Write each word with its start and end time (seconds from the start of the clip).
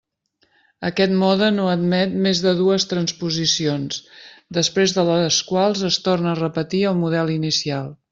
Aquest 0.87 1.11
mode 1.23 1.49
no 1.57 1.65
admet 1.73 2.15
més 2.27 2.41
de 2.45 2.53
dues 2.61 2.87
transposicions, 2.93 3.99
després 4.59 4.95
de 4.99 5.05
les 5.11 5.39
quals 5.51 5.85
es 5.91 5.99
torna 6.09 6.33
a 6.33 6.39
repetir 6.41 6.83
el 6.95 6.99
model 7.05 7.35
inicial. 7.35 7.93